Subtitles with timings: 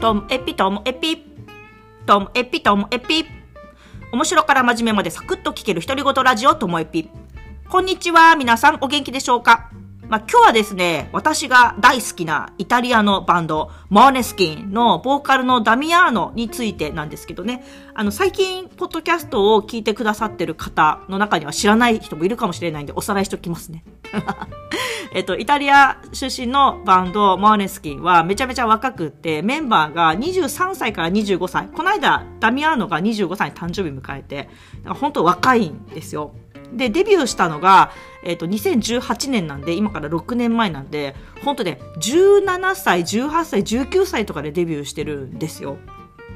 [0.00, 1.24] トムエピともエピ。
[2.06, 3.24] トムエピともエピ。
[4.12, 7.10] 面白から真面目までサクッと聞ける独り言ラジオともエピ。
[7.68, 8.36] こんにちは。
[8.36, 9.72] 皆さんお元気でしょうか？
[10.08, 17.62] まあ、今日はですね、私が大好きなイタリアのバンド、モーネスキンのボーカルのダミアーノについてなんですけどね、
[17.94, 23.84] あの、最近、ポッドキャストを聞いてくださってる方の中には知らない人もいるかもしれないんで、おさらいしておきますね。
[25.12, 31.68] えっと、イタリア出身のバンド、モーネスキンはめちゃめちゃ若くって、メンバーが23歳から25歳。
[31.68, 34.48] この間、ダミアーノが25歳に誕生日迎えて、
[34.86, 36.32] 本当若いんですよ。
[36.72, 45.76] で、デビューしたのが、えっ、ー、と、2018年なんで、今から6年前なんで、本当ね、17歳、18歳、19歳とかでデビューしてるんですよ。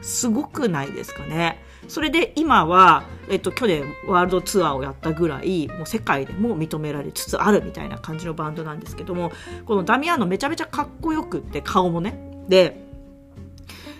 [0.00, 1.62] すごくないですかね。
[1.88, 9.32] それで今は、えっ、と、去年ワールドツアーをやったぐらい、もう世界でも認められつつあるみたいな感じのバンドなんですけども、
[9.64, 12.18] このダミアンのめちゃめちゃかっこよくって、顔もね。
[12.48, 12.87] で、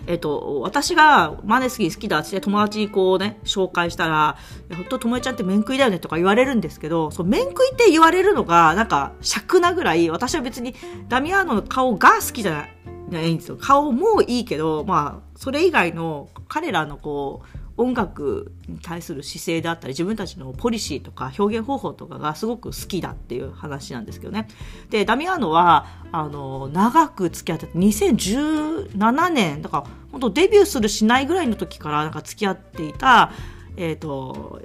[0.09, 4.37] えっと、私がマネスキー好きだって友達にこうね、紹介したら、
[4.71, 10.73] 本当と友達ちゃんって面食いだよねとか言われるんですけど、そう、面食いって言われるのが、なんか、尺なぐらい、私は別に
[11.09, 12.67] ダミアーノの顔が好きじゃ
[13.11, 13.57] ないんですよ。
[13.61, 24.49] 顔もいいけど、まあ、それ以外の彼らのこう、音楽に対する姿勢であったり自分たちのポリシーとか表現方法とかがすごく好きだっていう話なんですけどね。
[24.89, 33.31] で、ダミアーノは、あの、長く付き合って、2017年、だから本当デビューするしないぐらいの時からなんか付き合っていた、
[33.77, 34.61] え、ー、と、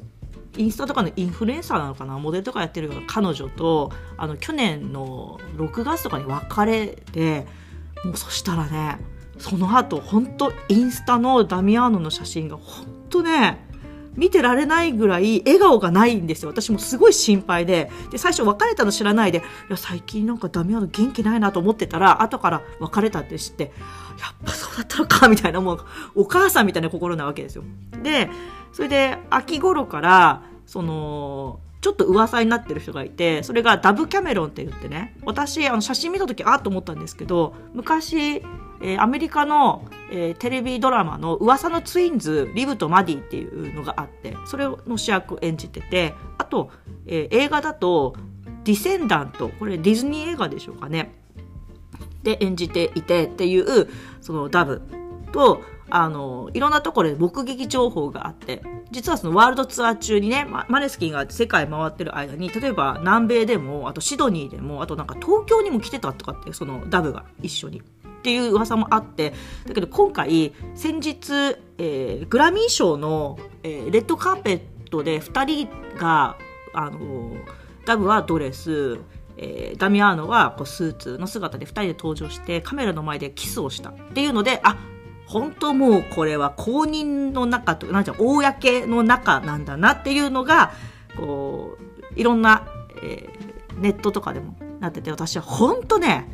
[0.56, 7.44] インスタとかのインフルエンサーなのかなモデルとかやってる彼女とあの去年の6月とかに別れて
[8.04, 8.98] もうそしたらね
[9.38, 13.64] その後本当インスタのダミアーノの写真が本とね、
[14.16, 16.50] 見てられないぐらい笑顔がないんですよ。
[16.50, 17.90] 私もすごい心配で。
[18.10, 25.80] で、最初別れたの知らないで、いや、最近なんかダミアの元気ないなと思ってたら、後から別れたって知って、やっぱそうだったのか、 みたいな、もう、
[26.14, 27.64] お母さんみたいな心なわけですよ。
[28.02, 28.30] で、
[28.72, 38.36] それで、秋頃から、その、ちょっと噂になってる人がいて、それがダブ・キャメロンって言ってね、私、あの、写真見た時、あっと思ったんですけど、昔、
[38.80, 46.70] えー、アメリカの、えー、テレビドラマの噂のツインズ、リブとマディっていうのがあって、それの主役を演じてて、あと、
[47.04, 48.16] えー、映画だと、
[48.64, 51.14] ディセンダント、これディズニー映画でしょうかね。
[52.22, 53.90] で演じていてっていう、
[54.22, 54.80] そのダブ
[55.32, 67.80] と、あの、いろんなところで目撃情報があって、実はそのワールドツアー中にね、マネスキンが世界回ってる間に、例えば南米でも、あとシドニーでも、あとなんか東京にも来てたとかって、そのダブが一緒に。
[67.80, 69.34] っていう噂もあって
[69.66, 76.38] だけど今回先日、えー、グラミー賞の、えー、レッドカーペットで2人が
[76.72, 77.36] あの
[77.84, 78.98] ダブはドレス、
[79.36, 84.78] えー、ダミアーノはこうスーツの姿で2人で登場してカメラの前でキスをしたっていうのであ
[85.26, 90.72] 本当もうこれは公認の中となんて公の中なんだなっていうのが
[91.16, 92.66] こういろんな、
[93.02, 96.28] えー、ネットとかでもなってて私は本当ね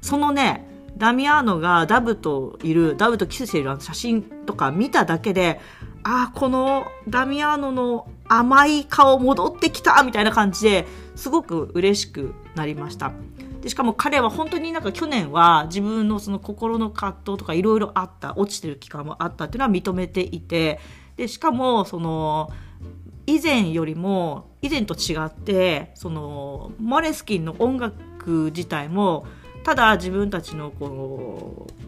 [0.00, 5.60] そのねダミアーノがダブといる、ダブとキスしている写真とか見ただけで、
[6.02, 13.12] ああ、このダミアーノの甘い顔戻ってきたみたいな感じですごく嬉しくなりました。
[13.66, 20.78] でしかも彼は本当になんか去年は自分のその心の葛藤とかいろいろあった、落ちてる期間もあったっていうのは認めていて、
[21.16, 22.48] で、しかもその、
[23.26, 29.26] 以前よりも、以前と違って、その、モレスキンの音楽自体も、
[29.66, 30.88] ただ自分たちのこ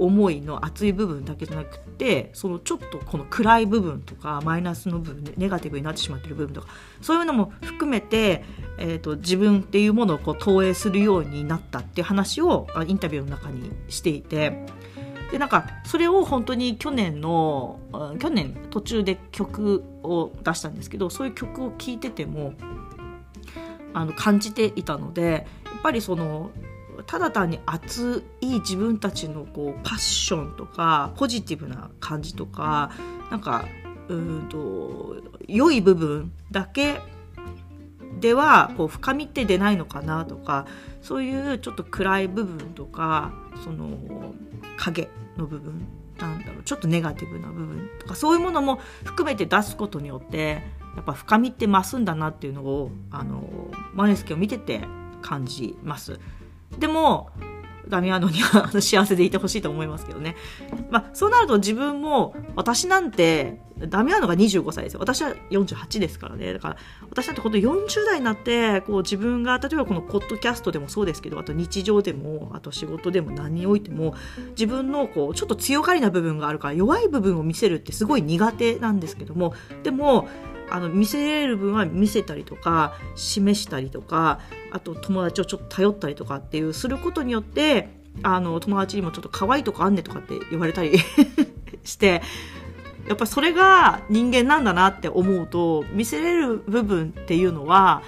[0.01, 6.67] の思いの熱い部分だけじゃなくてそのちょっとこの暗い部分とかマイナスの部分ネガティブになってしまっている部分とか
[7.01, 8.43] そういうのも含めて、
[8.79, 14.67] えーと、自分っていうものをこう投影するようになったっていう話をインタビューの中にしていて。
[15.31, 17.81] でなんかそれを本当に去年の
[18.19, 22.55] 去年途中で曲を出したんですけどそういう曲を聴いてても
[23.93, 26.51] あの感じていたのでやっぱりその
[27.07, 32.91] ただ単に熱い自分たちのこうパッションとかポジティブな感じとか
[33.31, 33.67] なんか
[34.09, 35.17] うんと
[35.47, 37.01] 良い部分だけ
[38.21, 40.67] ではこう深みって出ないのかなとか
[41.03, 43.91] そういうちょっと暗い部分とかその
[44.77, 45.87] 影の部分
[46.19, 50.63] なんだろうちょっとネガティブな部分とかそういうものも含めて出すことによって
[50.97, 53.45] やっぱ深みって増すんだなっていうのをあの
[53.95, 54.81] マネスケを見てて
[55.23, 56.19] 感じます。
[56.79, 57.31] でも
[57.89, 60.37] ダミアノには幸せでいてほしいと思いますけどね。
[60.91, 65.01] まあ、そうなると自分も、私なんて、ダミアーノが25歳ですよ。
[65.01, 66.53] 私は48ですからね。
[66.53, 66.77] だから、
[67.11, 74.15] 私なんて本当40代になって、こう自分が、例えばこのポッドキャストでもそうですけど、あと日常でも、あと仕事でも何においても、
[74.51, 80.29] 自分のこう、ちょっと強がりな部分があるから、弱い部分を見せるってすごい苦手なんですけども、でも、
[80.71, 87.89] あの見せれる分は見せたりとか示したりとかあと友達をちょっと頼ったりとかっていうすることによって
[88.23, 90.99] あの友達にもちょっと可愛いとこあんねとかって言われたり
[91.85, 92.23] して
[93.07, 98.03] やっぱそれが人間なんだなって思うと見せれる部分っていうのは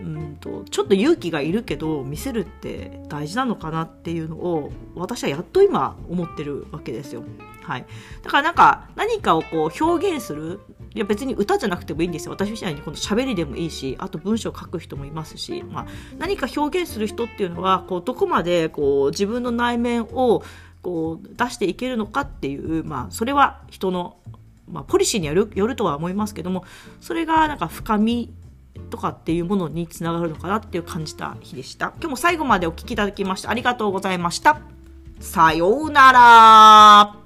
[0.00, 7.22] うんとちょっと勇気がいるけど見せるって大事なのかなっていうのを私はやっと今思ってるわけですよ。
[7.62, 7.86] はい、
[8.22, 10.60] だからなんか何かをこう表現する
[10.94, 15.86] いや別に歌じゃなくてもいいんですよ私みたいにこの喋りでもいいしあと文章を書く人もいますし、まあ、
[16.18, 20.42] 何か表現する人っていうのはこうどこまでこう自分の内面を
[20.82, 24.16] こう出していけるのかっていう、まあ、それは人の、
[24.68, 26.64] まあ、ポリシーによるよるとは思いますけども
[27.00, 28.32] それがなんか深み
[28.90, 31.92] とかっていうものにつながるのかなっていう感じた日でした。
[31.98, 34.60] 今日も最後までお聴きいただきましてありがとうございました。
[35.20, 37.21] さようなら。